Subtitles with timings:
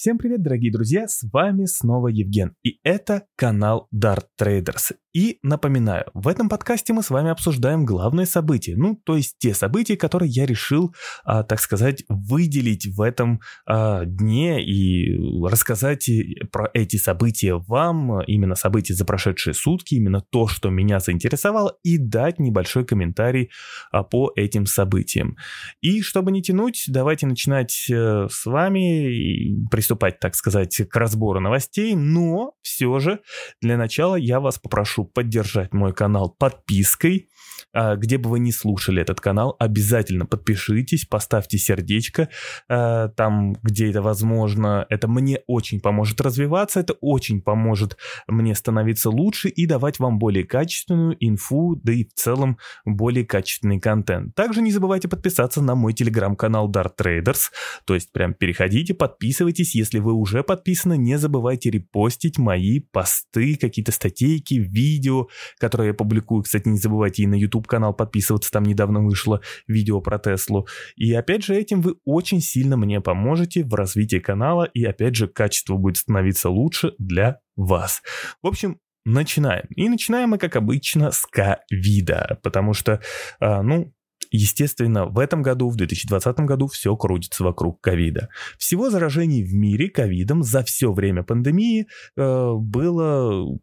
[0.00, 4.94] Всем привет, дорогие друзья, с вами снова Евген, и это канал Dart Traders.
[5.12, 9.54] И напоминаю, в этом подкасте мы с вами обсуждаем главные события, ну, то есть те
[9.54, 10.94] события, которые я решил,
[11.24, 16.08] а, так сказать, выделить в этом а, дне и рассказать
[16.52, 21.98] про эти события вам, именно события за прошедшие сутки, именно то, что меня заинтересовало, и
[21.98, 23.50] дать небольшой комментарий
[23.90, 25.36] а, по этим событиям.
[25.80, 31.40] И чтобы не тянуть, давайте начинать а, с вами и приступать, так сказать, к разбору
[31.40, 33.20] новостей, но все же
[33.60, 37.28] для начала я вас попрошу прошу поддержать мой канал подпиской.
[37.72, 42.28] А, где бы вы ни слушали этот канал, обязательно подпишитесь, поставьте сердечко
[42.68, 44.86] а, там, где это возможно.
[44.88, 47.96] Это мне очень поможет развиваться, это очень поможет
[48.26, 53.80] мне становиться лучше и давать вам более качественную инфу, да и в целом более качественный
[53.80, 54.34] контент.
[54.34, 57.50] Также не забывайте подписаться на мой телеграм-канал Dart Traders,
[57.84, 63.92] то есть прям переходите, подписывайтесь, если вы уже подписаны, не забывайте репостить мои посты, какие-то
[63.92, 66.42] статейки, видео, которые я публикую.
[66.42, 70.68] Кстати, не забывайте и на YouTube YouTube-канал подписываться, там недавно вышло видео про Теслу.
[70.96, 75.26] И опять же, этим вы очень сильно мне поможете в развитии канала, и опять же,
[75.26, 78.02] качество будет становиться лучше для вас.
[78.42, 79.66] В общем, начинаем.
[79.74, 83.00] И начинаем мы, как обычно, с ковида, потому что,
[83.40, 83.92] а, ну,
[84.30, 88.28] Естественно, в этом году, в 2020 году, все крутится вокруг ковида.
[88.58, 91.86] Всего заражений в мире ковидом за все время пандемии
[92.16, 93.58] э, было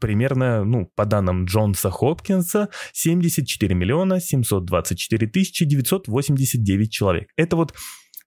[0.00, 7.28] примерно, ну, по данным Джонса Хопкинса, 74 миллиона 724 тысячи 989 человек.
[7.36, 7.74] Это вот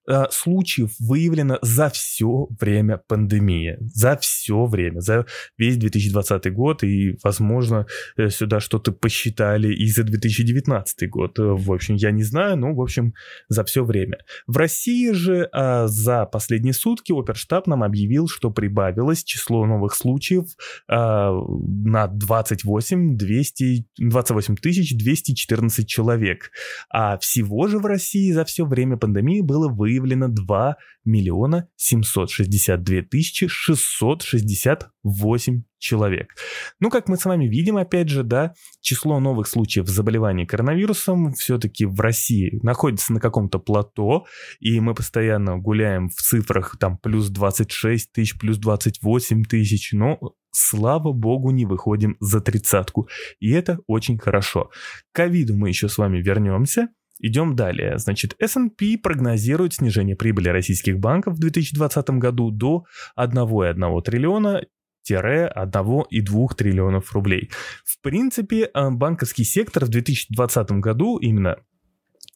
[0.06, 3.78] Э, случаев выявлено за все время пандемии.
[3.80, 6.84] За все время, за весь 2020 год.
[6.84, 11.38] И, возможно, э, сюда что-то посчитали и за 2019 год.
[11.38, 13.14] Э, в общем, я не знаю, но, в общем,
[13.48, 14.18] за все время.
[14.46, 20.46] В России же а, за последние сутки Оперштаб нам объявил, что прибавилось число новых случаев
[20.88, 26.50] а, на 28, 200, 28 тысяч 214 человек.
[26.90, 33.02] А всего же в России за все время пандемии было выявлено выявлено 2 миллиона 762
[33.10, 36.34] тысячи 668 человек.
[36.80, 41.84] Ну, как мы с вами видим, опять же, да, число новых случаев заболевания коронавирусом все-таки
[41.84, 44.24] в России находится на каком-то плато,
[44.60, 50.18] и мы постоянно гуляем в цифрах там плюс 26 тысяч, плюс 28 тысяч, но
[50.50, 53.08] слава богу, не выходим за тридцатку.
[53.40, 54.70] И это очень хорошо.
[55.12, 56.88] К ковиду мы еще с вами вернемся.
[57.26, 57.96] Идем далее.
[57.96, 62.84] Значит, S&P прогнозирует снижение прибыли российских банков в 2020 году до
[63.18, 64.62] 1,1 триллиона
[65.10, 67.50] 1,2 триллионов рублей.
[67.82, 71.56] В принципе, э, банковский сектор в 2020 году, именно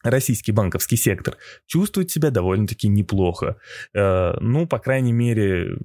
[0.03, 1.36] российский банковский сектор
[1.66, 3.56] чувствует себя довольно-таки неплохо.
[3.94, 5.76] Э, ну, по крайней мере,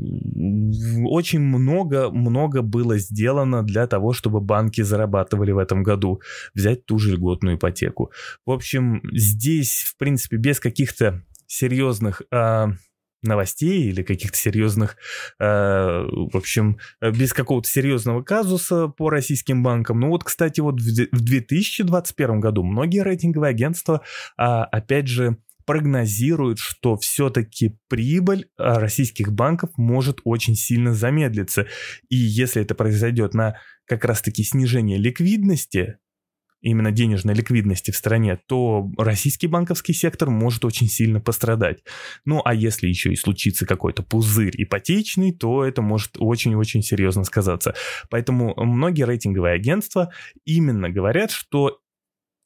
[1.05, 6.21] очень много, много было сделано для того, чтобы банки зарабатывали в этом году.
[6.53, 8.11] Взять ту же льготную ипотеку.
[8.45, 12.69] В общем, здесь, в принципе, без каких-то серьезных а,
[13.23, 14.97] новостей или каких-то серьезных,
[15.39, 19.99] э, в общем, без какого-то серьезного казуса по российским банкам.
[19.99, 24.01] Ну вот, кстати, вот в, в 2021 году многие рейтинговые агентства,
[24.37, 31.67] э, опять же, прогнозируют, что все-таки прибыль а, российских банков может очень сильно замедлиться.
[32.09, 35.97] И если это произойдет на как раз-таки снижение ликвидности,
[36.63, 41.83] именно денежной ликвидности в стране, то российский банковский сектор может очень сильно пострадать.
[42.25, 47.75] Ну а если еще и случится какой-то пузырь ипотечный, то это может очень-очень серьезно сказаться.
[48.09, 50.11] Поэтому многие рейтинговые агентства
[50.45, 51.79] именно говорят, что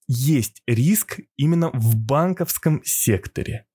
[0.07, 3.65] есть риск именно в банковском секторе.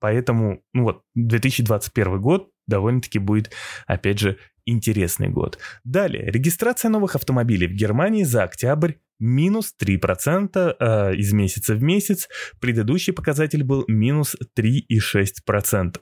[0.00, 3.52] Поэтому, ну вот, 2021 год довольно-таки будет,
[3.86, 5.58] опять же, интересный год.
[5.84, 12.28] Далее, регистрация новых автомобилей в Германии за октябрь минус 3% э, из месяца в месяц.
[12.60, 15.96] Предыдущий показатель был минус 3,6%.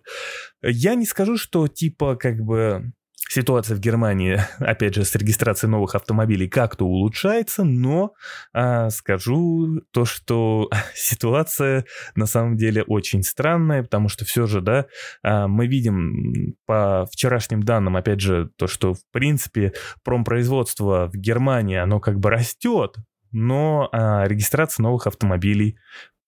[0.62, 2.93] Я не скажу, что типа как бы
[3.29, 8.12] ситуация в Германии, опять же, с регистрацией новых автомобилей как-то улучшается, но
[8.52, 14.87] а, скажу то, что ситуация на самом деле очень странная, потому что все же, да,
[15.23, 19.73] а, мы видим по вчерашним данным, опять же, то, что в принципе
[20.05, 22.96] промпроизводство в Германии, оно как бы растет,
[23.32, 25.78] но а, регистрация новых автомобилей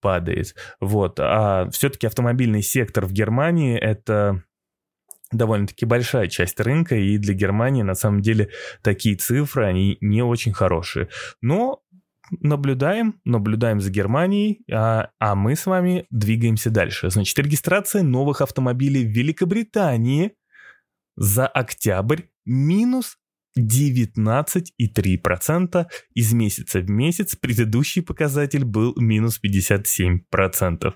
[0.01, 0.55] падает.
[0.81, 1.19] Вот.
[1.21, 4.45] А все-таки автомобильный сектор в Германии это
[5.33, 8.51] довольно-таки большая часть рынка, и для Германии на самом деле
[8.83, 11.09] такие цифры, они не очень хорошие.
[11.43, 11.83] Но
[12.41, 17.11] наблюдаем, наблюдаем за Германией, а, а мы с вами двигаемся дальше.
[17.11, 20.35] Значит, регистрация новых автомобилей в Великобритании
[21.17, 23.18] за октябрь минус
[23.59, 27.37] 19,3% из месяца в месяц.
[27.37, 30.95] Предыдущий показатель был минус 57%.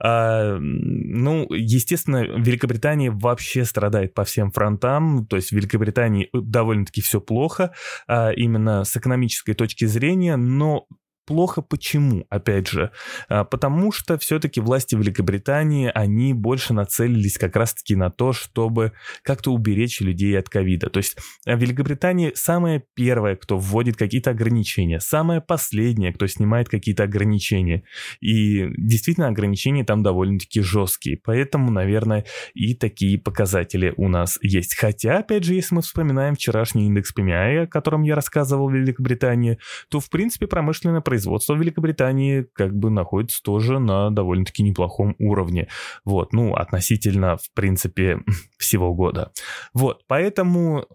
[0.00, 5.26] А, ну, естественно, Великобритания вообще страдает по всем фронтам.
[5.26, 7.72] То есть в Великобритании довольно-таки все плохо
[8.06, 10.86] а, именно с экономической точки зрения, но
[11.28, 12.90] плохо почему, опять же?
[13.28, 18.92] А, потому что все-таки власти Великобритании, они больше нацелились как раз-таки на то, чтобы
[19.22, 20.88] как-то уберечь людей от ковида.
[20.88, 27.02] То есть а, Великобритания самая первая, кто вводит какие-то ограничения, самая последняя, кто снимает какие-то
[27.02, 27.82] ограничения.
[28.22, 31.18] И действительно ограничения там довольно-таки жесткие.
[31.22, 32.24] Поэтому, наверное,
[32.54, 34.76] и такие показатели у нас есть.
[34.76, 39.58] Хотя, опять же, если мы вспоминаем вчерашний индекс PMI, о котором я рассказывал в Великобритании,
[39.90, 45.68] то, в принципе, промышленное производство в Великобритании как бы находится тоже на довольно-таки неплохом уровне.
[46.04, 48.20] Вот, ну, относительно, в принципе,
[48.58, 49.32] всего года.
[49.74, 50.86] Вот, поэтому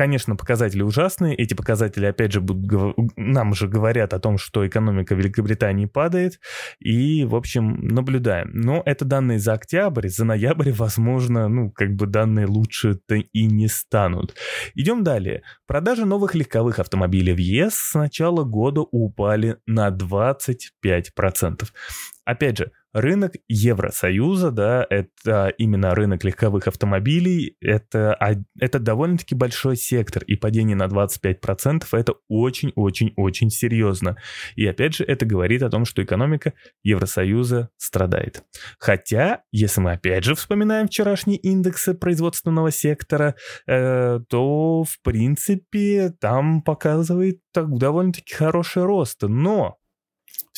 [0.00, 1.36] Конечно, показатели ужасные.
[1.36, 6.40] Эти показатели, опять же, будут, нам же говорят о том, что экономика Великобритании падает.
[6.78, 8.48] И, в общем, наблюдаем.
[8.54, 10.08] Но это данные за октябрь.
[10.08, 14.34] За ноябрь, возможно, ну, как бы данные лучше-то и не станут.
[14.74, 15.42] Идем далее.
[15.66, 21.64] Продажи новых легковых автомобилей в ЕС с начала года упали на 25%.
[22.30, 28.16] Опять же, Рынок Евросоюза, да, это именно рынок легковых автомобилей, это,
[28.58, 34.16] это довольно-таки большой сектор, и падение на 25% это очень-очень-очень серьезно.
[34.56, 38.42] И опять же, это говорит о том, что экономика Евросоюза страдает.
[38.80, 43.36] Хотя, если мы опять же вспоминаем вчерашние индексы производственного сектора,
[43.68, 49.22] э, то, в принципе, там показывает так, довольно-таки хороший рост.
[49.22, 49.79] Но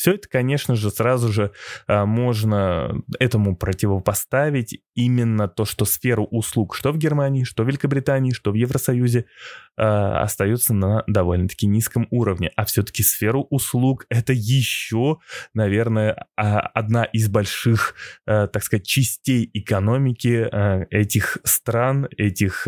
[0.03, 1.53] все это, конечно же, сразу же
[1.87, 8.31] а, можно этому противопоставить именно то, что сферу услуг, что в Германии, что в Великобритании,
[8.31, 9.27] что в Евросоюзе,
[9.75, 12.51] а, остается на довольно-таки низком уровне.
[12.55, 15.19] А все-таки сферу услуг это еще,
[15.53, 17.95] наверное, а, одна из больших,
[18.27, 20.49] а, так сказать, частей экономики
[20.93, 22.67] этих стран, этих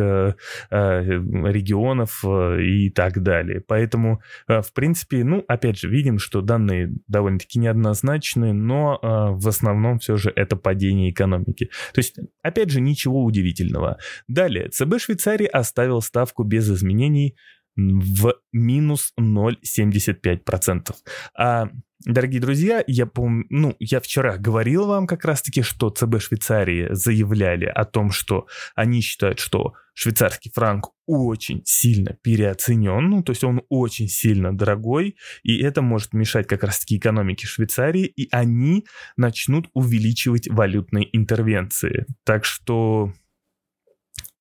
[0.72, 3.62] регионов и так далее.
[3.68, 6.94] Поэтому, в принципе, ну, опять же, видим, что данные
[7.26, 11.70] довольно-таки неоднозначны, но э, в основном все же это падение экономики.
[11.94, 13.98] То есть, опять же, ничего удивительного.
[14.28, 17.36] Далее, ЦБ Швейцарии оставил ставку без изменений
[17.76, 20.94] в минус 0,75%.
[21.38, 21.70] А
[22.06, 27.66] Дорогие друзья, я помню, ну, я вчера говорил вам как раз-таки, что ЦБ Швейцарии заявляли
[27.66, 33.64] о том, что они считают, что швейцарский франк очень сильно переоценен, ну, то есть он
[33.70, 38.86] очень сильно дорогой, и это может мешать как раз-таки экономике Швейцарии, и они
[39.18, 42.06] начнут увеличивать валютные интервенции.
[42.24, 43.14] Так что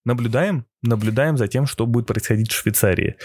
[0.05, 3.17] наблюдаем, наблюдаем за тем, что будет происходить в Швейцарии.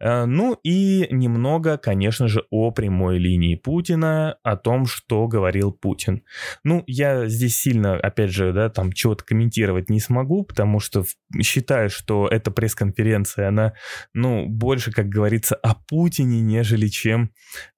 [0.00, 6.22] Э, ну и немного, конечно же, о прямой линии Путина, о том, что говорил Путин.
[6.64, 11.04] Ну, я здесь сильно, опять же, да, там чего-то комментировать не смогу, потому что
[11.42, 13.74] считаю, что эта пресс-конференция, она,
[14.14, 17.30] ну, больше, как говорится, о Путине, нежели чем,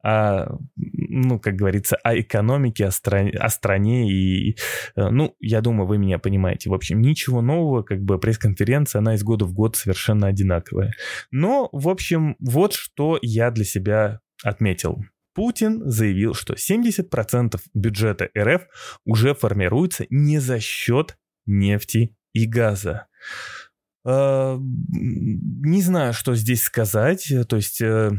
[0.05, 0.47] о,
[0.77, 4.57] ну, как говорится, о экономике, о стране, о стране и,
[4.97, 6.71] э, ну, я думаю, вы меня понимаете.
[6.71, 10.93] В общем, ничего нового, как бы пресс-конференция, она из из года в год совершенно одинаковые.
[11.31, 15.05] Но, в общем, вот что я для себя отметил.
[15.35, 18.63] Путин заявил, что 70% бюджета РФ
[19.07, 23.07] уже формируется не за счет нефти и газа.
[24.05, 27.33] Э, не знаю, что здесь сказать.
[27.49, 28.11] То есть э,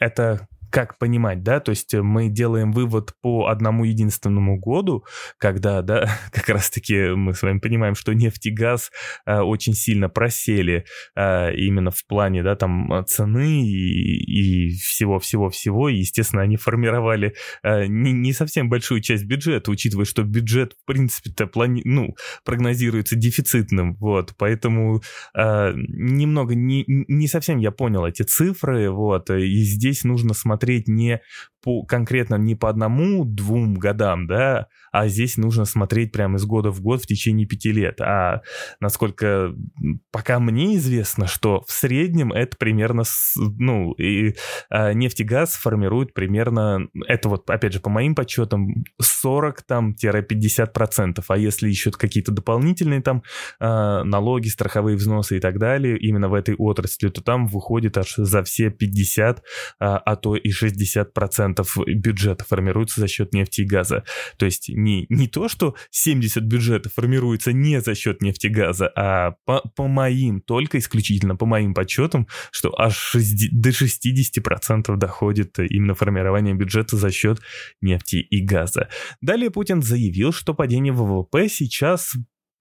[0.00, 5.06] это как понимать, да, то есть мы делаем вывод по одному единственному году,
[5.38, 8.90] когда, да, как раз-таки мы с вами понимаем, что нефть и газ
[9.24, 16.42] а, очень сильно просели а, именно в плане, да, там цены и всего-всего-всего, и, естественно,
[16.42, 21.80] они формировали а, не, не совсем большую часть бюджета, учитывая, что бюджет, в принципе-то, плани...
[21.86, 22.14] ну,
[22.44, 25.00] прогнозируется дефицитным, вот, поэтому
[25.34, 30.88] а, немного, не, не совсем я понял эти цифры, вот, и здесь нужно смотреть смотреть
[30.88, 31.20] не
[31.66, 36.80] по, конкретно не по одному-двум годам, да, а здесь нужно смотреть прямо из года в
[36.80, 38.00] год в течение пяти лет.
[38.00, 38.42] А
[38.78, 39.52] насколько
[40.12, 43.02] пока мне известно, что в среднем это примерно,
[43.36, 44.36] ну, и
[44.70, 49.94] а, нефть и газ формируют примерно, это вот, опять же, по моим подсчетам, 40 там
[49.94, 53.24] 50 процентов, а если еще какие-то дополнительные там
[53.58, 58.14] а, налоги, страховые взносы и так далее, именно в этой отрасли, то там выходит аж
[58.16, 59.42] за все 50,
[59.80, 64.04] а, а то и 60% бюджета формируется за счет нефти и газа.
[64.36, 68.90] То есть не, не то, что 70 бюджета формируется не за счет нефти и газа,
[68.96, 75.58] а по, по моим, только исключительно по моим подсчетам, что аж 60, до 60% доходит
[75.58, 77.40] именно формирование бюджета за счет
[77.80, 78.88] нефти и газа.
[79.20, 82.14] Далее Путин заявил, что падение ВВП сейчас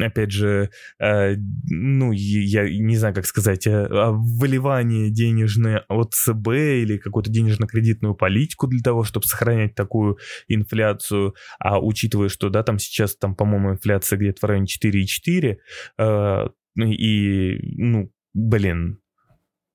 [0.00, 1.36] опять же, э,
[1.70, 8.66] ну, я не знаю, как сказать, э, выливание денежное от ЦБ или какую-то денежно-кредитную политику
[8.66, 14.18] для того, чтобы сохранять такую инфляцию, а учитывая, что, да, там сейчас, там, по-моему, инфляция
[14.18, 15.58] где-то в районе 4,4,
[15.98, 19.00] э, и, ну, блин,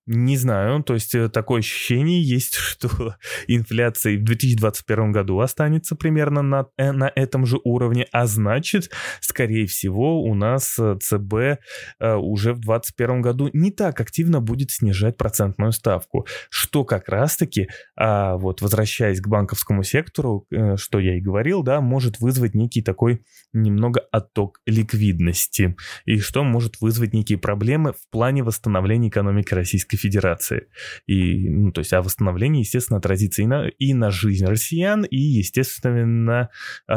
[0.06, 3.16] не знаю, то есть э, такое ощущение есть, что
[3.48, 8.92] инфляция в 2021 году останется примерно на, э, на этом же уровне, а значит,
[9.22, 11.60] скорее всего, у нас э, ЦБ
[12.00, 18.36] уже в 2021 году не так активно будет снижать процентную ставку, что как раз-таки, а,
[18.38, 24.02] вот возвращаясь к банковскому сектору, что я и говорил, да, может вызвать некий такой немного
[24.12, 30.68] отток ликвидности, и что может вызвать некие проблемы в плане восстановления экономики Российской Российской Федерации.
[31.08, 35.18] И, ну, то есть, а восстановление, естественно, отразится и на, и на жизнь россиян, и,
[35.18, 36.50] естественно,
[36.88, 36.94] э,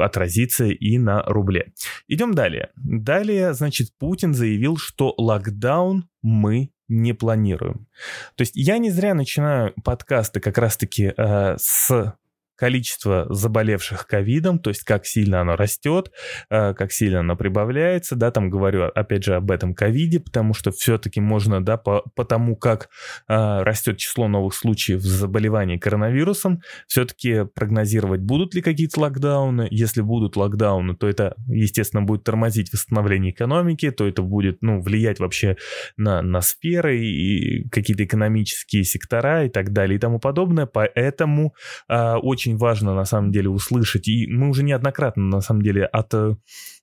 [0.00, 1.72] отразится и на рубле.
[2.08, 2.70] Идем далее.
[2.76, 7.86] Далее, значит, Путин заявил, что локдаун мы не планируем.
[8.34, 12.14] То есть я не зря начинаю подкасты как раз-таки э, с
[12.58, 16.10] количество заболевших ковидом, то есть как сильно оно растет,
[16.50, 20.72] э, как сильно оно прибавляется, да, там говорю опять же об этом ковиде, потому что
[20.72, 22.88] все-таки можно, да, по, по тому, как
[23.28, 30.36] э, растет число новых случаев заболеваний коронавирусом, все-таки прогнозировать, будут ли какие-то локдауны, если будут
[30.36, 35.56] локдауны, то это, естественно, будет тормозить восстановление экономики, то это будет, ну, влиять вообще
[35.96, 41.54] на, на сферы и какие-то экономические сектора и так далее и тому подобное, поэтому
[41.88, 45.84] э, очень очень важно на самом деле услышать, и мы уже неоднократно на самом деле
[45.84, 46.36] от э,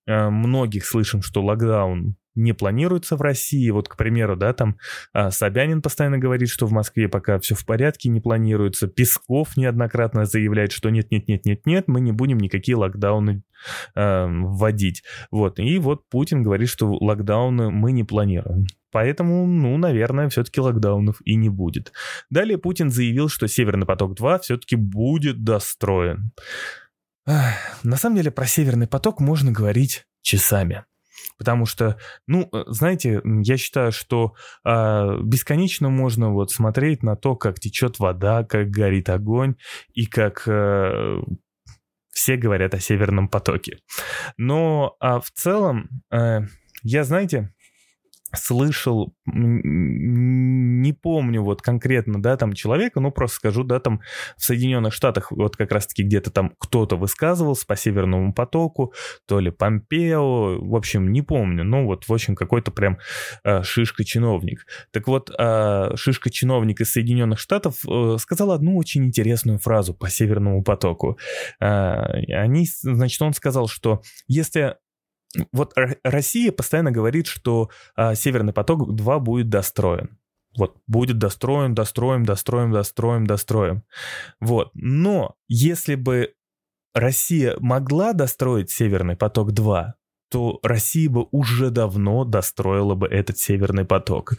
[0.05, 3.69] многих слышим, что локдаун не планируется в России.
[3.69, 4.77] Вот, к примеру, да, там
[5.13, 8.87] э, Собянин постоянно говорит, что в Москве пока все в порядке, не планируется.
[8.87, 13.43] Песков неоднократно заявляет, что нет-нет-нет-нет-нет, мы не будем никакие локдауны
[13.95, 15.03] э, вводить.
[15.31, 18.67] Вот, и вот Путин говорит, что локдауны мы не планируем.
[18.91, 21.91] Поэтому, ну, наверное, все-таки локдаунов и не будет.
[22.29, 26.31] Далее Путин заявил, что Северный поток-2 все-таки будет достроен.
[27.25, 30.85] На самом деле про Северный поток можно говорить часами.
[31.37, 34.33] Потому что, ну, э, знаете, я считаю, что
[34.65, 39.55] э, бесконечно можно вот смотреть на то, как течет вода, как горит огонь
[39.93, 41.21] и как э,
[42.11, 43.79] все говорят о Северном потоке.
[44.37, 46.41] Но а в целом, э,
[46.83, 47.53] я, знаете,
[48.33, 54.01] слышал, не помню вот конкретно, да, там человека, ну просто скажу, да, там
[54.37, 58.93] в Соединенных Штатах вот как раз-таки где-то там кто-то высказывался по Северному потоку,
[59.25, 62.97] то ли Помпео, в общем, не помню, ну вот, в общем, какой-то прям
[63.43, 64.65] э, шишка-чиновник.
[64.91, 70.63] Так вот, э, шишка-чиновник из Соединенных Штатов э, сказал одну очень интересную фразу по Северному
[70.63, 71.17] потоку.
[71.59, 74.77] Э, они, значит, он сказал, что если
[75.51, 75.73] вот
[76.03, 80.17] Россия постоянно говорит, что а, Северный поток-2 будет достроен.
[80.57, 83.83] Вот, будет достроен, достроим, достроим, достроим, достроим.
[84.39, 84.71] Вот.
[84.73, 86.33] Но если бы
[86.93, 89.93] Россия могла достроить Северный поток-2,
[90.35, 94.33] то Россия бы уже давно достроила бы этот Северный поток.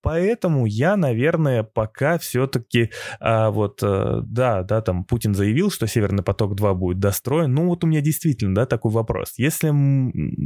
[0.00, 2.90] Поэтому я, наверное, пока все-таки
[3.20, 7.52] а, вот, а, да, да, там Путин заявил, что Северный поток-2 будет достроен.
[7.52, 9.34] Ну вот у меня действительно, да, такой вопрос.
[9.36, 9.70] Если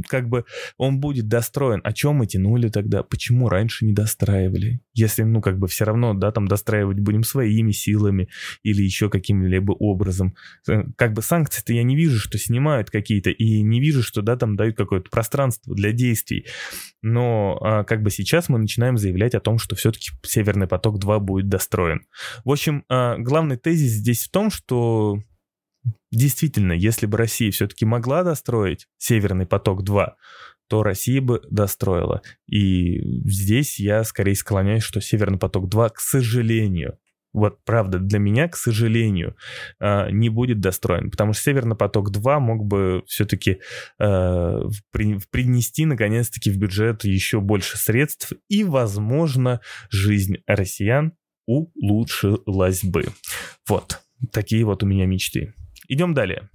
[0.09, 0.43] как бы
[0.77, 3.01] он будет достроен, о чем мы тянули тогда?
[3.01, 4.81] Почему раньше не достраивали?
[4.93, 8.27] Если, ну, как бы все равно, да, там достраивать будем своими силами
[8.63, 10.35] или еще каким-либо образом.
[10.67, 14.35] Э, как бы санкции-то я не вижу, что снимают какие-то, и не вижу, что, да,
[14.35, 16.45] там дают какое-то пространство для действий.
[17.01, 21.49] Но а, как бы сейчас мы начинаем заявлять о том, что все-таки Северный поток-2 будет
[21.49, 22.01] достроен.
[22.43, 25.19] В общем, а, главный тезис здесь в том, что
[26.11, 30.13] действительно, если бы Россия все-таки могла достроить Северный поток-2,
[30.69, 32.21] то Россия бы достроила.
[32.45, 32.99] И
[33.29, 36.97] здесь я скорее склоняюсь, что Северный поток-2, к сожалению,
[37.37, 39.35] вот правда, для меня, к сожалению,
[39.79, 43.59] а, не будет достроен, потому что Северный поток-2 мог бы все-таки
[43.99, 51.13] э, принести, наконец-таки, в бюджет еще больше средств, и, возможно, жизнь россиян
[51.45, 53.05] улучшилась бы.
[53.67, 54.01] Вот,
[54.31, 55.53] такие вот у меня мечты.
[55.87, 56.49] Идем далее.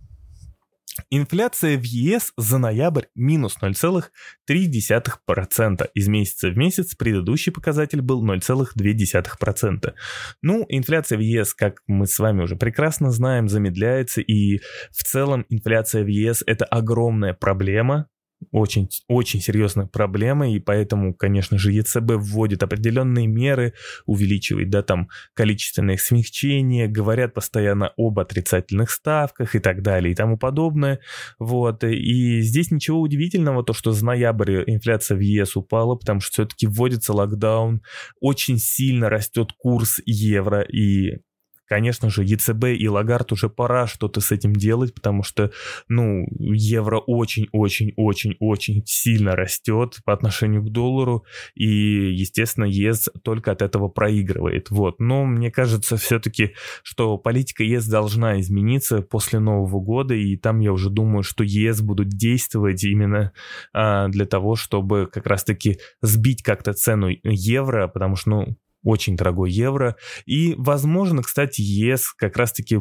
[1.11, 5.90] Инфляция в ЕС за ноябрь минус 0,3%.
[5.94, 9.94] Из месяца в месяц предыдущий показатель был 0,2%.
[10.42, 14.58] Ну, инфляция в ЕС, как мы с вами уже прекрасно знаем, замедляется, и
[14.90, 18.08] в целом инфляция в ЕС это огромная проблема,
[18.50, 23.75] очень, очень серьезная проблема, и поэтому, конечно же, ЕЦБ вводит определенные меры,
[24.06, 30.38] увеличивает, да, там, количественные смягчения, говорят постоянно об отрицательных ставках и так далее и тому
[30.38, 31.00] подобное,
[31.38, 36.32] вот, и здесь ничего удивительного, то, что за ноябрь инфляция в ЕС упала, потому что
[36.32, 37.82] все-таки вводится локдаун,
[38.20, 41.18] очень сильно растет курс евро, и
[41.66, 45.53] Конечно же, ЕЦБ и Лагард уже пора что-то с этим делать, потому что,
[45.88, 53.88] ну, евро очень-очень-очень-очень сильно растет по отношению к доллару, и, естественно, ЕС только от этого
[53.88, 54.70] проигрывает.
[54.70, 55.01] Вот.
[55.01, 60.72] Но мне кажется все-таки, что политика ЕС должна измениться после Нового года, и там я
[60.72, 63.33] уже думаю, что ЕС будут действовать именно
[63.72, 69.51] а, для того, чтобы как раз-таки сбить как-то цену евро, потому что, ну, очень дорогой
[69.51, 69.97] евро.
[70.27, 72.81] И, возможно, кстати, ЕС как раз-таки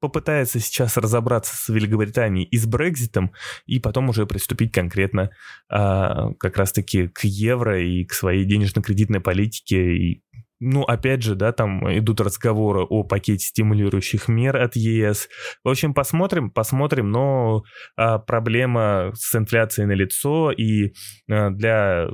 [0.00, 3.32] попытается сейчас разобраться с Великобританией и с Брекзитом,
[3.66, 5.30] и потом уже приступить конкретно
[5.68, 9.96] а, как раз-таки к евро и к своей денежно-кредитной политике.
[9.96, 10.22] И,
[10.58, 15.28] ну, опять же, да, там идут разговоры о пакете стимулирующих мер от ЕС.
[15.62, 17.62] В общем, посмотрим, посмотрим, но
[17.96, 20.94] а, проблема с инфляцией на лицо и
[21.30, 22.08] а, для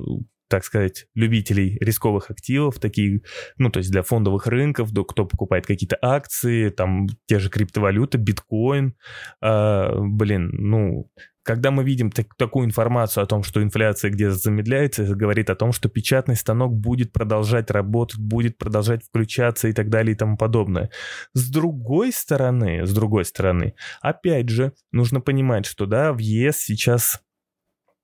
[0.54, 3.22] так сказать, любителей рисковых активов, такие,
[3.58, 8.94] ну, то есть для фондовых рынков, кто покупает какие-то акции, там, те же криптовалюты, биткоин,
[9.42, 11.10] э, блин, ну,
[11.42, 15.56] когда мы видим так, такую информацию о том, что инфляция где-то замедляется, это говорит о
[15.56, 20.36] том, что печатный станок будет продолжать работать, будет продолжать включаться и так далее и тому
[20.36, 20.90] подобное.
[21.32, 27.23] С другой стороны, с другой стороны, опять же, нужно понимать, что да, в ЕС сейчас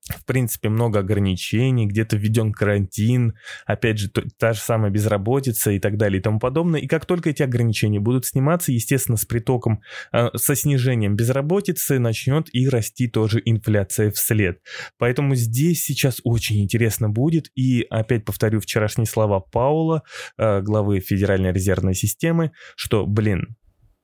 [0.09, 3.35] в принципе, много ограничений, где-то введен карантин,
[3.67, 6.81] опять же, та же самая безработица и так далее и тому подобное.
[6.81, 9.83] И как только эти ограничения будут сниматься, естественно, с притоком,
[10.13, 14.61] э, со снижением безработицы начнет и расти тоже инфляция вслед.
[14.99, 17.51] Поэтому здесь сейчас очень интересно будет.
[17.55, 20.03] И опять повторю вчерашние слова Паула,
[20.39, 23.57] э, главы Федеральной резервной системы, что, блин,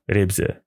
[0.06, 0.60] Ребзя,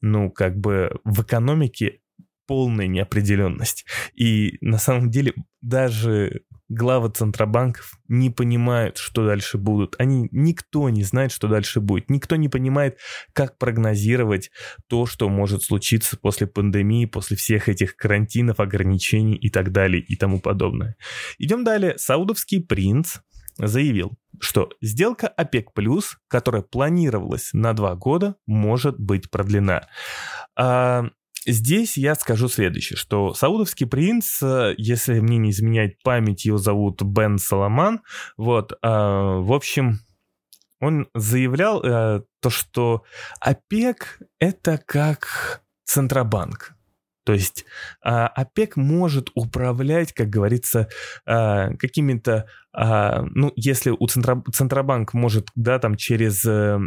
[0.00, 2.00] ну, как бы в экономике
[2.48, 3.84] полная неопределенность.
[4.14, 9.94] И на самом деле даже главы центробанков не понимают, что дальше будут.
[9.98, 12.10] Они, никто не знает, что дальше будет.
[12.10, 12.98] Никто не понимает,
[13.34, 14.50] как прогнозировать
[14.88, 20.16] то, что может случиться после пандемии, после всех этих карантинов, ограничений и так далее и
[20.16, 20.96] тому подобное.
[21.38, 21.98] Идем далее.
[21.98, 23.18] Саудовский принц
[23.58, 25.70] заявил, что сделка ОПЕК+,
[26.28, 29.88] которая планировалась на два года, может быть продлена.
[30.56, 31.10] А,
[31.48, 37.02] здесь я скажу следующее, что саудовский принц, э, если мне не изменяет память, его зовут
[37.02, 38.00] Бен Саламан,
[38.36, 40.00] вот, в общем,
[40.80, 43.02] он заявлял то, что
[43.40, 46.77] ОПЕК это как Центробанк.
[47.28, 47.66] То есть
[48.02, 50.88] а, ОПЕК может управлять, как говорится,
[51.26, 56.78] а, какими-то, а, ну, если у Центро, Центробанк может, да, там через э,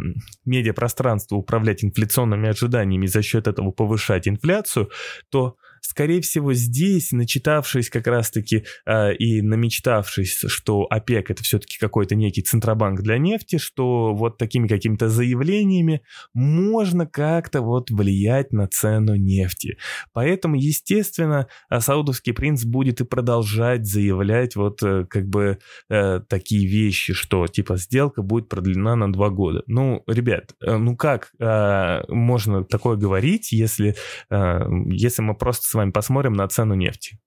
[0.44, 4.90] медиапространство управлять инфляционными ожиданиями за счет этого повышать инфляцию,
[5.30, 12.14] то скорее всего, здесь, начитавшись как раз-таки э, и намечтавшись, что ОПЕК это все-таки какой-то
[12.14, 19.16] некий центробанк для нефти, что вот такими какими-то заявлениями можно как-то вот влиять на цену
[19.16, 19.76] нефти.
[20.12, 25.58] Поэтому, естественно, а, саудовский принц будет и продолжать заявлять вот э, как бы
[25.90, 29.62] э, такие вещи, что типа сделка будет продлена на два года.
[29.66, 33.96] Ну, ребят, э, ну как э, можно такое говорить, если,
[34.30, 37.18] э, если мы просто с вами посмотрим на цену нефти.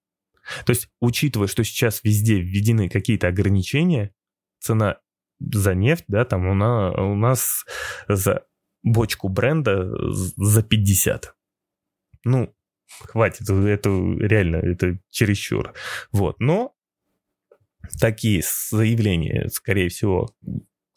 [0.64, 4.14] То есть, учитывая, что сейчас везде введены какие-то ограничения,
[4.60, 4.98] цена
[5.40, 7.64] за нефть, да, там у нас, у нас
[8.08, 8.46] за
[8.84, 11.34] бочку бренда за 50.
[12.24, 12.54] Ну,
[13.00, 15.74] хватит, это реально, это чересчур.
[16.12, 16.74] Вот, но
[18.00, 20.30] такие заявления, скорее всего,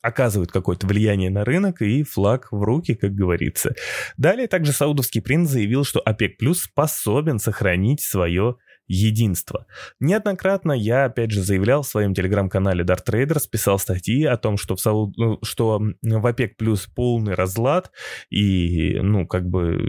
[0.01, 3.75] оказывают какое-то влияние на рынок и флаг в руки, как говорится.
[4.17, 8.55] Далее также саудовский принц заявил, что ОПЕК Плюс способен сохранить свое
[8.89, 9.67] единство.
[9.99, 14.75] Неоднократно я, опять же, заявлял в своем телеграм-канале Dart Traders, писал статьи о том, что
[14.75, 15.13] в, Сау...
[15.15, 17.91] Ну, что в ОПЕК плюс полный разлад,
[18.31, 19.79] и, ну, как бы,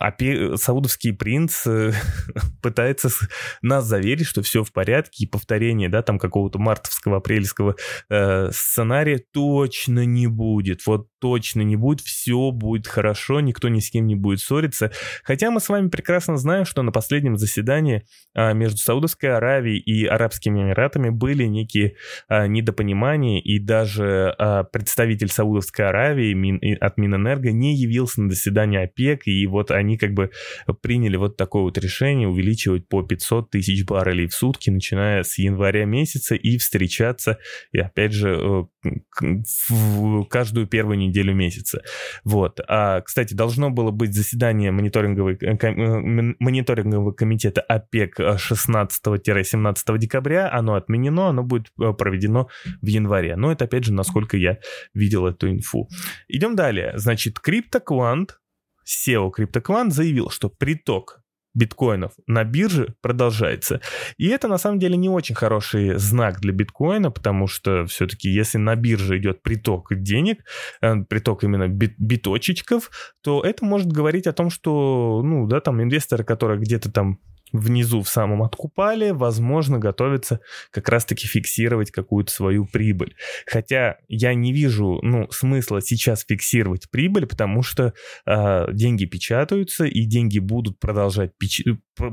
[0.00, 0.58] ОПЕК...
[0.58, 1.92] саудовский принц э,
[2.62, 3.08] пытается
[3.62, 7.76] нас заверить, что все в порядке, и повторение, да, там какого-то мартовского, апрельского
[8.10, 10.86] э, сценария точно не будет.
[10.86, 14.92] Вот точно не будет, все будет хорошо, никто ни с кем не будет ссориться.
[15.24, 20.06] Хотя мы с вами прекрасно знаем, что на последнем заседании а, между Саудовской Аравией и
[20.06, 21.96] Арабскими Эмиратами были некие
[22.28, 29.26] а, недопонимания, и даже а, представитель Саудовской Аравии от Минэнерго не явился на заседание ОПЕК,
[29.26, 30.30] и вот они как бы
[30.82, 35.84] приняли вот такое вот решение увеличивать по 500 тысяч баррелей в сутки, начиная с января
[35.84, 37.38] месяца, и встречаться,
[37.72, 39.26] и опять же, э,
[39.68, 41.82] в каждую первую неделю месяца.
[42.24, 42.60] Вот.
[42.68, 50.50] А, кстати, должно было быть заседание мониторингового, э, э, мониторингового комитета ОПЕК 16-17 декабря.
[50.52, 52.48] Оно отменено, оно будет проведено
[52.80, 53.36] в январе.
[53.36, 54.58] Но это, опять же, насколько я
[54.94, 55.88] видел эту инфу.
[56.28, 56.92] Идем далее.
[56.96, 58.30] Значит, CryptoQuant,
[58.86, 61.20] SEO CryptoQuant заявил, что приток
[61.56, 63.80] биткоинов на бирже продолжается.
[64.18, 68.58] И это на самом деле не очень хороший знак для биткоина, потому что все-таки если
[68.58, 70.44] на бирже идет приток денег,
[70.82, 72.90] э, приток именно бит, биточечков,
[73.22, 77.18] то это может говорить о том, что, ну, да, там инвесторы, которые где-то там
[77.52, 83.14] внизу в самом откупали, возможно, готовится как раз-таки фиксировать какую-то свою прибыль.
[83.46, 87.94] Хотя я не вижу, ну, смысла сейчас фиксировать прибыль, потому что
[88.26, 91.62] э, деньги печатаются, и деньги будут продолжать, печ...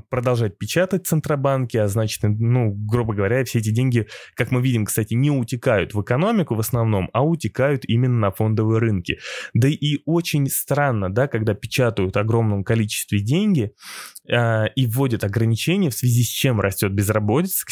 [0.09, 5.13] продолжать печатать центробанки, а значит, ну, грубо говоря, все эти деньги, как мы видим, кстати,
[5.13, 9.19] не утекают в экономику в основном, а утекают именно на фондовые рынки.
[9.53, 13.73] Да и очень странно, да, когда печатают огромном количестве деньги
[14.27, 17.65] э, и вводят ограничений, в связи с чем растет безработица.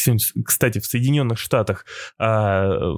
[0.45, 1.85] Кстати, в Соединенных Штатах
[2.19, 2.93] а,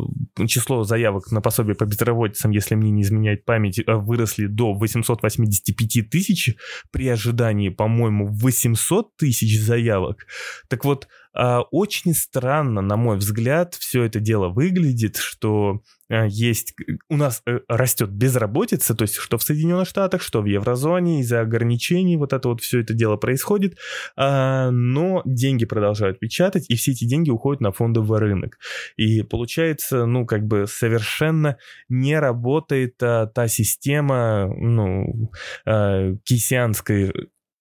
[0.47, 6.09] число заявок на пособие по безработицам, если мне не изменяет память, а, выросли до 885
[6.09, 6.55] тысяч
[6.91, 10.25] при ожидании, по-моему, 800 тысяч заявок.
[10.67, 16.75] Так вот, а, очень странно, на мой взгляд, все это дело выглядит, что а, есть,
[17.09, 21.41] у нас э, растет безработица, то есть что в Соединенных Штатах, что в еврозоне, из-за
[21.41, 23.79] ограничений вот это вот все это дело происходит,
[24.15, 28.59] а, но деньги продолжают печатать, и все эти деньги уходят на фондовый рынок.
[28.95, 31.57] И получается, ну, как бы совершенно
[31.89, 35.31] не работает та система, ну,
[35.65, 37.11] кейсианской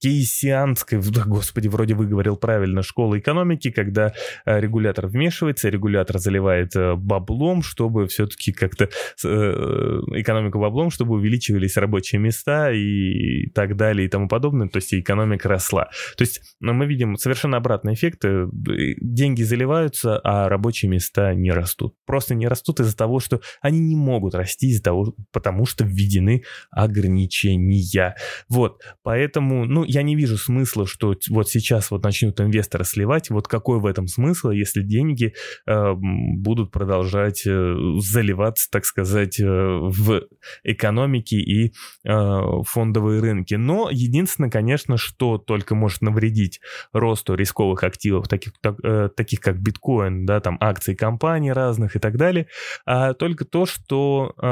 [0.02, 4.12] кейсианской, господи, вроде выговорил правильно, школы экономики, когда
[4.44, 8.88] э, регулятор вмешивается, регулятор заливает э, баблом, чтобы все-таки как-то
[9.24, 14.92] э, экономику баблом, чтобы увеличивались рабочие места и так далее и тому подобное, то есть
[14.92, 15.88] экономика росла.
[16.16, 21.94] То есть ну, мы видим совершенно обратный эффект, деньги заливаются, а рабочие места не растут.
[22.06, 26.42] Просто не растут из-за того, что они не могут расти из-за того, потому что введены
[26.70, 28.16] ограничения.
[28.48, 33.30] Вот, поэтому, ну, я не вижу смысла, что вот сейчас вот начнут инвесторы сливать.
[33.30, 35.34] Вот какой в этом смысл, если деньги
[35.66, 40.22] э, будут продолжать э, заливаться, так сказать, э, в
[40.64, 41.72] экономике и
[42.04, 43.54] э, фондовые рынки.
[43.54, 46.60] Но единственное, конечно, что только может навредить
[46.92, 51.98] росту рисковых активов, таких, так, э, таких как биткоин, да, там акции компаний разных и
[51.98, 52.46] так далее,
[52.86, 54.46] а только то, что э,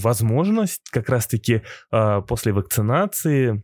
[0.00, 3.62] возможность как раз-таки э, после вакцинации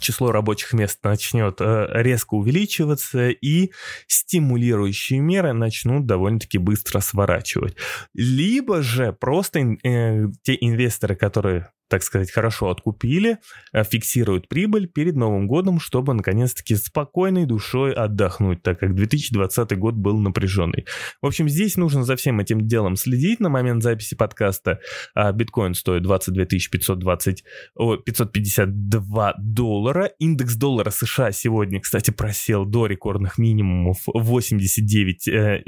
[0.00, 3.70] число рабочих мест начнет э, резко увеличиваться, и
[4.06, 7.76] стимулирующие меры начнут довольно-таки быстро сворачивать.
[8.14, 13.38] Либо же просто э, те инвесторы, которые так сказать, хорошо откупили,
[13.72, 19.94] э, фиксируют прибыль перед Новым годом, чтобы наконец-таки спокойной душой отдохнуть, так как 2020 год
[19.94, 20.86] был напряженный.
[21.22, 23.40] В общем, здесь нужно за всем этим делом следить.
[23.40, 24.80] На момент записи подкаста
[25.14, 27.44] а, биткоин стоит 22 520,
[27.74, 30.10] о, 552 доллара.
[30.18, 35.26] Индекс доллара США сегодня, кстати, просел до рекордных минимумов 89,79.
[35.30, 35.62] Э,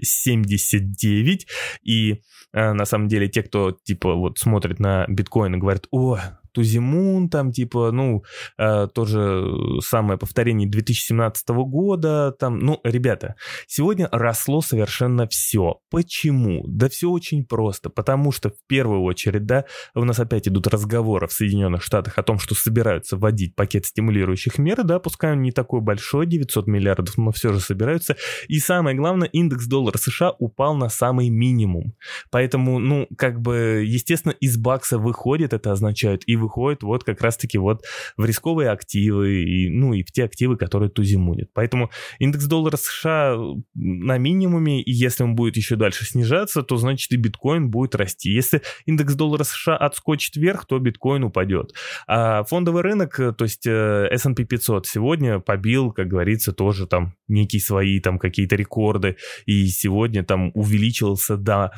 [1.82, 6.07] и э, на самом деле те, кто типа вот смотрит на биткоин и говорит, о,
[6.08, 8.22] الموضوع Тузимун, там типа, ну,
[8.58, 15.80] э, то же самое повторение 2017 года, там, ну, ребята, сегодня росло совершенно все.
[15.90, 16.64] Почему?
[16.66, 21.26] Да все очень просто, потому что в первую очередь, да, у нас опять идут разговоры
[21.26, 25.52] в Соединенных Штатах о том, что собираются вводить пакет стимулирующих мер, да, пускай он не
[25.52, 28.16] такой большой, 900 миллиардов, но все же собираются.
[28.48, 31.94] И самое главное, индекс доллара США упал на самый минимум.
[32.30, 37.58] Поэтому, ну, как бы, естественно, из бакса выходит, это означает и выходит вот как раз-таки
[37.58, 37.84] вот
[38.16, 41.50] в рисковые активы, и, ну и в те активы, которые тузимунят.
[41.52, 43.36] Поэтому индекс доллара США
[43.74, 48.30] на минимуме, и если он будет еще дальше снижаться, то значит и биткоин будет расти.
[48.30, 51.74] Если индекс доллара США отскочит вверх, то биткоин упадет.
[52.06, 57.60] А фондовый рынок, то есть э, S&P 500 сегодня побил, как говорится, тоже там некие
[57.60, 61.72] свои там какие-то рекорды, и сегодня там увеличился до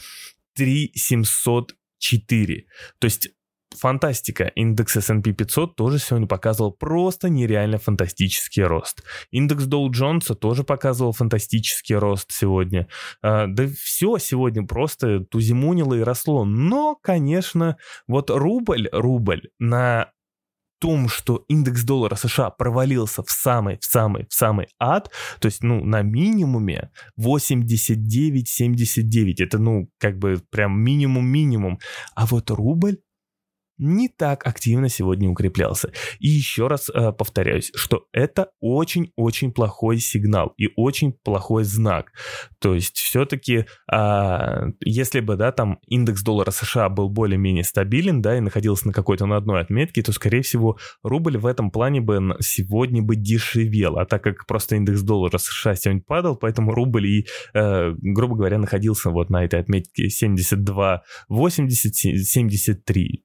[0.57, 2.67] 3704.
[2.99, 3.31] То есть
[3.77, 4.45] Фантастика.
[4.57, 9.03] Индекс S&P 500 тоже сегодня показывал просто нереально фантастический рост.
[9.31, 12.89] Индекс Dow Jones тоже показывал фантастический рост сегодня.
[13.23, 16.45] А, да все сегодня просто тузимунило и росло.
[16.45, 17.77] Но, конечно,
[18.09, 20.11] вот рубль, рубль на
[20.81, 25.63] том, что индекс доллара США провалился в самый, в самый, в самый ад, то есть,
[25.63, 31.79] ну, на минимуме 89-79, это, ну, как бы прям минимум-минимум,
[32.15, 32.97] а вот рубль
[33.81, 35.91] не так активно сегодня укреплялся.
[36.21, 42.13] И еще раз э, повторяюсь, что это очень-очень плохой сигнал и очень плохой знак.
[42.61, 48.21] То есть все-таки, э, а, если бы, да, там индекс доллара США был более-менее стабилен,
[48.21, 52.01] да, и находился на какой-то на одной отметке, то, скорее всего, рубль в этом плане
[52.01, 53.99] бы сегодня бы дешевел.
[53.99, 58.59] А так как просто индекс доллара США сегодня падал, поэтому рубль и, э, грубо говоря,
[58.59, 63.25] находился вот на этой отметке 72, 80, 73.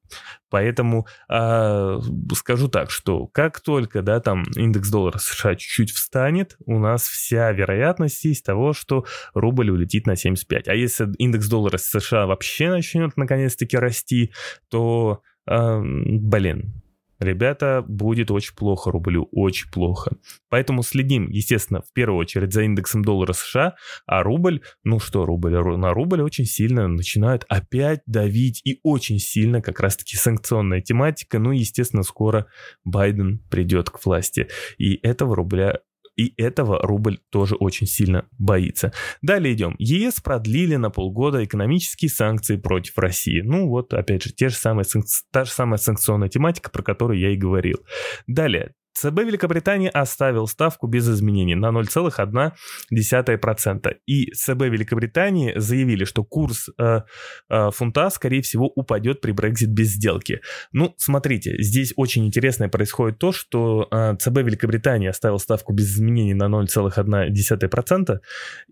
[0.50, 2.00] Поэтому э,
[2.34, 7.52] скажу так, что как только, да, там индекс доллара США чуть-чуть встанет, у нас вся
[7.52, 10.68] вероятность есть того, что рубль улетит на 75.
[10.68, 14.32] А если индекс доллара США вообще начнет наконец-таки расти,
[14.70, 16.82] то, э, блин,
[17.26, 20.16] ребята, будет очень плохо рублю, очень плохо.
[20.50, 25.52] Поэтому следим, естественно, в первую очередь за индексом доллара США, а рубль, ну что рубль,
[25.52, 31.52] на рубль очень сильно начинают опять давить и очень сильно как раз-таки санкционная тематика, ну,
[31.52, 32.48] естественно, скоро
[32.84, 35.80] Байден придет к власти, и этого рубля
[36.16, 38.94] и этого рубль тоже очень сильно боится.
[39.22, 39.76] Далее идем.
[39.80, 43.42] ЕС продлили на полгода экономические санкции против России.
[43.42, 44.86] Ну вот, опять же, те же самые,
[45.32, 47.80] та же самая санкционная тематика, про которую я и говорил.
[48.28, 48.74] Далее.
[48.96, 53.96] ЦБ Великобритании оставил ставку без изменений на 0,1%.
[54.06, 57.02] И ЦБ Великобритании заявили, что курс э,
[57.50, 60.42] э, фунта, скорее всего, упадет при Брекзит без сделки.
[60.72, 66.34] Ну, смотрите, здесь очень интересное происходит то, что э, ЦБ Великобритании оставил ставку без изменений
[66.34, 68.20] на 0,1%.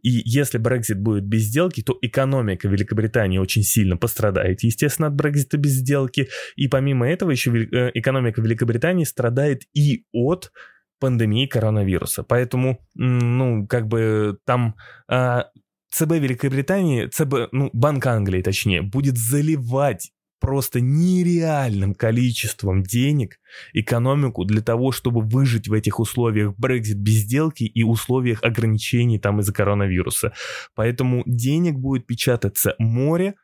[0.02, 5.58] И если Брекзит будет без сделки, то экономика Великобритании очень сильно пострадает, естественно, от Брекзита
[5.58, 6.30] без сделки.
[6.56, 10.52] И помимо этого еще э, экономика Великобритании страдает и от
[11.00, 12.24] пандемии коронавируса.
[12.24, 14.76] Поэтому, ну, как бы там
[15.10, 15.50] а,
[15.92, 23.40] ЦБ Великобритании, ЦБ, ну, Банк Англии, точнее, будет заливать просто нереальным количеством денег
[23.74, 29.40] экономику для того, чтобы выжить в этих условиях Брекзит без сделки и условиях ограничений там
[29.40, 30.34] из-за коронавируса.
[30.76, 33.36] Поэтому денег будет печататься море,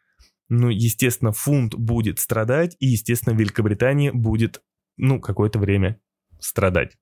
[0.50, 4.62] ну, естественно, фунт будет страдать, и, естественно, Великобритания будет,
[4.98, 6.00] ну, какое-то время
[6.40, 6.98] страдать.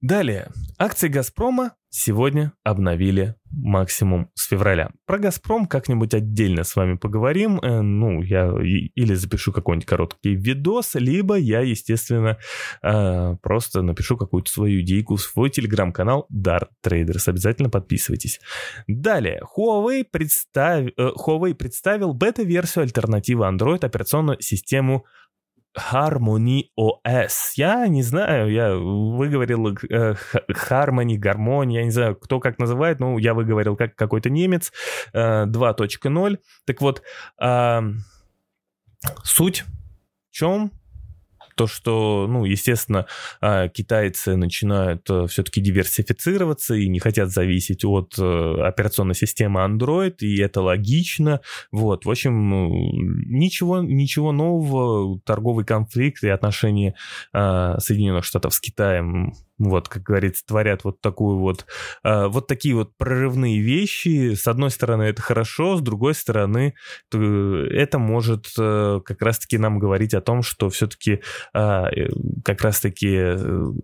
[0.00, 0.50] Далее.
[0.78, 4.92] Акции «Газпрома» сегодня обновили максимум с февраля.
[5.04, 7.60] Про «Газпром» как-нибудь отдельно с вами поговорим.
[7.60, 12.38] Э, ну, я или запишу какой-нибудь короткий видос, либо я, естественно,
[12.82, 17.28] э, просто напишу какую-то свою идейку в свой телеграм-канал Dart Traders.
[17.28, 18.40] Обязательно подписывайтесь.
[18.86, 19.42] Далее.
[19.54, 20.86] Huawei, представ...
[20.96, 25.04] Э, Huawei представил бета-версию альтернативы Android операционную систему
[25.76, 27.52] Harmony OS.
[27.56, 30.14] Я не знаю, я выговорил э,
[30.68, 34.72] Harmony, Гармония, я не знаю, кто как называет, но я выговорил как какой-то немец
[35.12, 36.38] э, 2.0.
[36.64, 37.02] Так вот,
[37.40, 37.80] э,
[39.22, 39.64] суть
[40.30, 40.72] в чем?
[41.60, 43.04] То, что, ну, естественно,
[43.42, 50.14] а, китайцы начинают э, все-таки диверсифицироваться и не хотят зависеть от э, операционной системы Android,
[50.20, 51.42] и это логично.
[51.70, 52.70] Вот, в общем,
[53.28, 56.94] ничего, ничего нового, торговый конфликт и отношения
[57.34, 61.66] а, Соединенных Штатов с Китаем вот, как говорится, творят вот такую вот,
[62.02, 64.34] э, вот такие вот прорывные вещи.
[64.34, 66.74] С одной стороны, это хорошо, с другой стороны,
[67.12, 71.20] это может э, как раз-таки нам говорить о том, что все-таки
[71.54, 71.84] э,
[72.44, 73.18] как раз-таки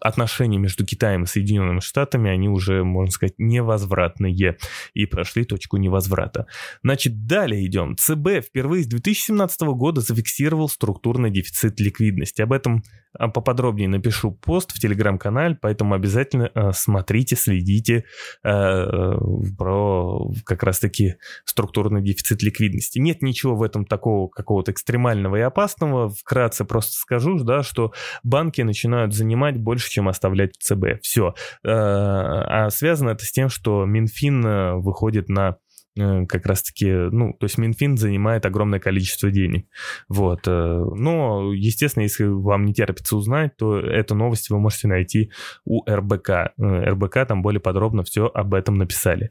[0.01, 4.57] отношения между Китаем и Соединенными Штатами, они уже, можно сказать, невозвратные
[4.95, 6.47] и прошли точку невозврата.
[6.83, 7.97] Значит, далее идем.
[7.97, 12.41] ЦБ впервые с 2017 года зафиксировал структурный дефицит ликвидности.
[12.41, 12.83] Об этом
[13.19, 18.05] а, поподробнее напишу пост в телеграм-канале, поэтому обязательно э, смотрите, следите
[18.45, 19.17] э, э,
[19.59, 23.01] про как раз-таки структурный дефицит ликвидности.
[23.01, 26.09] Нет ничего в этом такого какого-то экстремального и опасного.
[26.11, 31.01] Вкратце просто скажу, да, что банки начинают занимать больше, чем оставлять ЦБ.
[31.03, 31.35] Все.
[31.65, 35.57] А связано это с тем, что Минфин выходит на
[35.97, 39.67] как раз-таки, ну, то есть Минфин занимает огромное количество денег.
[40.09, 40.47] Вот.
[40.47, 45.33] Э, но, естественно, если вам не терпится узнать, то эту новость вы можете найти
[45.65, 46.31] у РБК.
[46.31, 49.31] Э, РБК там более подробно все об этом написали.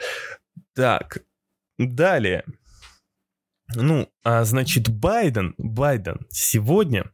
[0.76, 1.20] Так,
[1.78, 2.44] далее.
[3.76, 7.12] Ну, а значит, Байден, Байден сегодня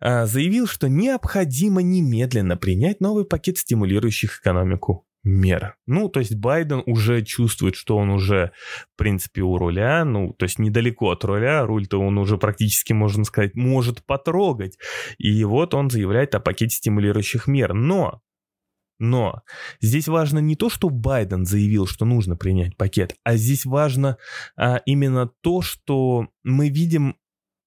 [0.00, 5.76] заявил, что необходимо немедленно принять новый пакет стимулирующих экономику мер.
[5.86, 8.52] Ну, то есть Байден уже чувствует, что он уже,
[8.94, 13.24] в принципе, у руля, ну, то есть недалеко от руля, руль-то он уже практически, можно
[13.24, 14.78] сказать, может потрогать.
[15.18, 17.74] И вот он заявляет о пакете стимулирующих мер.
[17.74, 18.22] Но
[18.98, 19.42] но
[19.80, 24.16] здесь важно не то, что Байден заявил, что нужно принять пакет, а здесь важно
[24.56, 27.14] а, именно то, что мы видим а,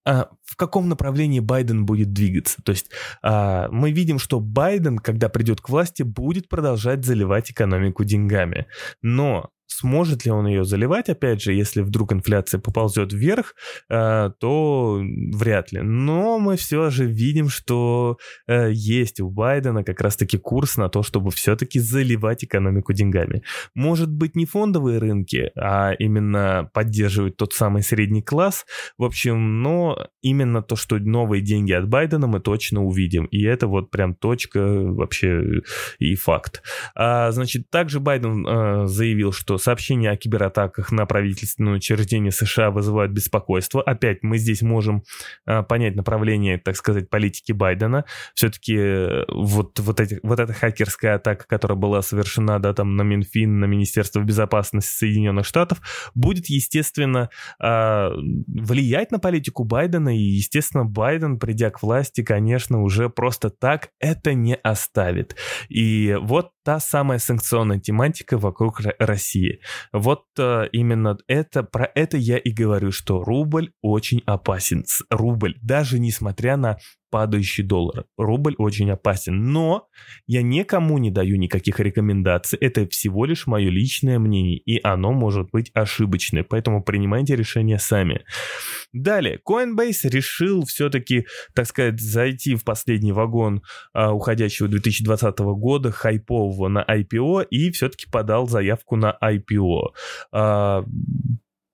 [0.06, 2.62] в каком направлении Байден будет двигаться.
[2.64, 2.90] То есть
[3.22, 8.68] а, мы видим, что Байден, когда придет к власти, будет продолжать заливать экономику деньгами.
[9.02, 13.56] Но Сможет ли он ее заливать, опять же, если вдруг инфляция поползет вверх,
[13.90, 15.82] э, то вряд ли.
[15.82, 21.04] Но мы все же видим, что э, есть у Байдена как раз-таки курс на то,
[21.04, 23.44] чтобы все-таки заливать экономику деньгами.
[23.76, 28.66] Может быть, не фондовые рынки, а именно поддерживать тот самый средний класс.
[28.98, 33.26] В общем, но именно то, что новые деньги от Байдена мы точно увидим.
[33.26, 35.62] И это вот прям точка вообще
[36.00, 36.64] и факт.
[36.96, 43.12] А, значит, также Байден э, заявил, что сообщения о кибератаках на правительственное учреждение США вызывают
[43.12, 43.82] беспокойство.
[43.82, 45.04] Опять мы здесь можем
[45.46, 48.06] э, понять направление, так сказать, политики Байдена.
[48.34, 53.04] Все-таки э, вот, вот, эти, вот эта хакерская атака, которая была совершена да, там, на
[53.04, 55.82] Минфин, на Министерство безопасности Соединенных Штатов,
[56.16, 57.30] будет, естественно,
[57.62, 58.10] э,
[58.48, 60.16] влиять на политику Байдена.
[60.16, 65.36] И, естественно, Байден, придя к власти, конечно, уже просто так это не оставит.
[65.70, 69.60] И вот та самая санкционная тематика вокруг России.
[69.92, 74.86] Вот э, именно это, про это я и говорю, что рубль очень опасен.
[75.10, 76.78] Рубль, даже несмотря на
[77.10, 78.06] падающий доллар.
[78.18, 79.52] Рубль очень опасен.
[79.52, 79.88] Но
[80.28, 82.58] я никому не даю никаких рекомендаций.
[82.60, 86.44] Это всего лишь мое личное мнение, и оно может быть ошибочное.
[86.44, 88.24] Поэтому принимайте решение сами.
[88.94, 93.62] Далее, Coinbase решил все-таки, так сказать, зайти в последний вагон
[93.94, 99.82] а, уходящего 2020 года, хайпового на IPO, и все-таки подал заявку на IPO.
[100.32, 100.84] А,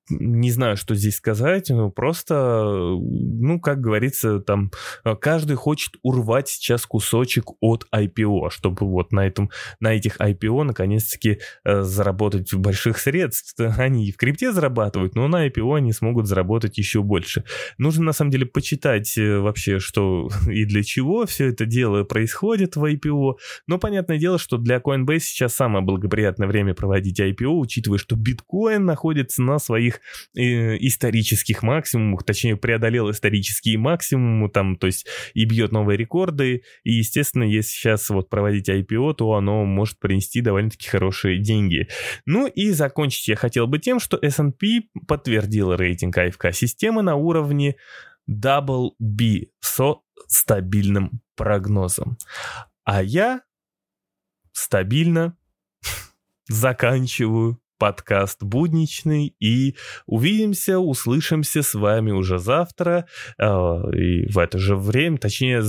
[0.09, 4.71] не знаю, что здесь сказать, ну, просто, ну, как говорится, там,
[5.19, 9.49] каждый хочет урвать сейчас кусочек от IPO, чтобы вот на этом,
[9.79, 13.55] на этих IPO наконец-таки э, заработать больших средств.
[13.77, 17.43] Они и в крипте зарабатывают, но на IPO они смогут заработать еще больше.
[17.77, 22.75] Нужно, на самом деле, почитать э, вообще, что и для чего все это дело происходит
[22.75, 23.35] в IPO.
[23.67, 28.85] Но понятное дело, что для Coinbase сейчас самое благоприятное время проводить IPO, учитывая, что биткоин
[28.85, 30.01] находится на своих своих
[30.37, 36.93] э, исторических максимумах, точнее преодолел исторические максимумы, там, то есть и бьет новые рекорды, и,
[36.93, 41.87] естественно, если сейчас вот проводить IPO, то оно может принести довольно-таки хорошие деньги.
[42.25, 47.75] Ну и закончить я хотел бы тем, что S&P подтвердила рейтинг АФК-системы на уровне
[48.29, 52.17] Double B со стабильным прогнозом.
[52.83, 53.41] А я
[54.51, 55.37] стабильно
[56.47, 59.35] заканчиваю подкаст будничный.
[59.39, 63.05] И увидимся, услышимся с вами уже завтра.
[63.37, 65.61] Э, и в это же время, точнее,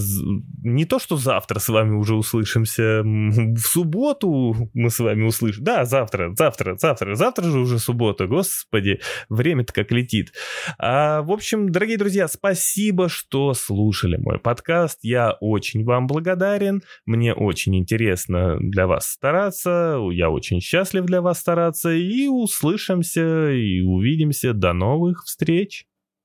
[0.63, 5.65] не то, что завтра с вами уже услышимся, в субботу мы с вами услышим.
[5.65, 10.33] Да, завтра, завтра, завтра, завтра же уже суббота, господи, время-то как летит.
[10.79, 15.01] А, в общем, дорогие друзья, спасибо, что слушали мой подкаст.
[15.03, 16.83] Я очень вам благодарен.
[17.05, 19.99] Мне очень интересно для вас стараться.
[20.13, 24.53] Я очень счастлив для вас стараться и услышимся, и увидимся.
[24.53, 25.87] До новых встреч!